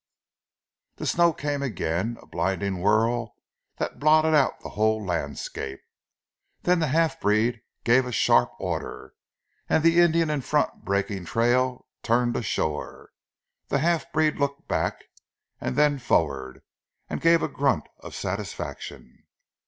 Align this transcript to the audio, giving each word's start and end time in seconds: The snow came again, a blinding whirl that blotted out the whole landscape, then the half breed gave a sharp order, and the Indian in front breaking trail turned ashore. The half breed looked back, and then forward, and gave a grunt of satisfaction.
The 0.95 1.05
snow 1.05 1.31
came 1.31 1.61
again, 1.61 2.17
a 2.19 2.25
blinding 2.25 2.79
whirl 2.79 3.35
that 3.77 3.99
blotted 3.99 4.33
out 4.33 4.59
the 4.61 4.69
whole 4.69 5.05
landscape, 5.05 5.79
then 6.63 6.79
the 6.79 6.87
half 6.87 7.21
breed 7.21 7.61
gave 7.83 8.07
a 8.07 8.11
sharp 8.11 8.51
order, 8.59 9.13
and 9.69 9.83
the 9.83 9.99
Indian 9.99 10.31
in 10.31 10.41
front 10.41 10.83
breaking 10.83 11.25
trail 11.25 11.85
turned 12.01 12.35
ashore. 12.35 13.11
The 13.67 13.77
half 13.77 14.11
breed 14.11 14.37
looked 14.37 14.67
back, 14.67 15.03
and 15.59 15.75
then 15.75 15.99
forward, 15.99 16.63
and 17.07 17.21
gave 17.21 17.43
a 17.43 17.47
grunt 17.47 17.83
of 17.99 18.15
satisfaction. 18.15 19.25